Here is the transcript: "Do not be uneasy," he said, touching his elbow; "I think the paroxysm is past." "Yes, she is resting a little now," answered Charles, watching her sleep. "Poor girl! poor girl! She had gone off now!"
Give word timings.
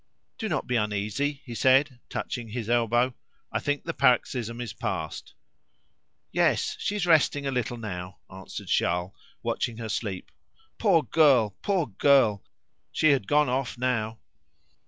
"Do 0.39 0.49
not 0.49 0.65
be 0.65 0.77
uneasy," 0.77 1.43
he 1.45 1.53
said, 1.53 1.99
touching 2.09 2.47
his 2.49 2.71
elbow; 2.71 3.13
"I 3.51 3.59
think 3.59 3.83
the 3.83 3.93
paroxysm 3.93 4.59
is 4.59 4.73
past." 4.73 5.35
"Yes, 6.31 6.75
she 6.79 6.95
is 6.95 7.05
resting 7.05 7.45
a 7.45 7.51
little 7.51 7.77
now," 7.77 8.17
answered 8.27 8.67
Charles, 8.69 9.13
watching 9.43 9.77
her 9.77 9.89
sleep. 9.89 10.31
"Poor 10.79 11.03
girl! 11.03 11.55
poor 11.61 11.85
girl! 11.85 12.43
She 12.91 13.11
had 13.11 13.27
gone 13.27 13.47
off 13.47 13.77
now!" 13.77 14.17